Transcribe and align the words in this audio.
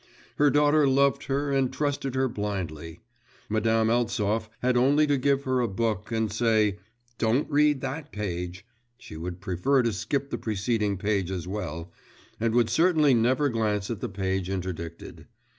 Her 0.37 0.49
daughter 0.49 0.87
loved 0.87 1.25
her 1.25 1.51
and 1.51 1.71
trusted 1.71 2.15
her 2.15 2.27
blindly. 2.27 3.01
Madame 3.49 3.89
Eltsov 3.91 4.49
had 4.63 4.75
only 4.75 5.05
to 5.05 5.15
give 5.15 5.43
her 5.43 5.59
a 5.59 5.67
book, 5.67 6.11
and 6.11 6.31
say 6.31 6.79
'Don't 7.19 7.47
read 7.51 7.81
that 7.81 8.11
page,' 8.11 8.65
she 8.97 9.15
would 9.15 9.39
prefer 9.41 9.83
to 9.83 9.93
skip 9.93 10.31
the 10.31 10.39
preceding 10.39 10.97
page 10.97 11.29
as 11.29 11.47
well, 11.47 11.91
and 12.39 12.55
would 12.55 12.71
certainly 12.71 13.13
never 13.13 13.47
glance 13.47 13.91
at 13.91 13.99
the 14.01 14.09
page 14.09 14.49
interdicted. 14.49 15.27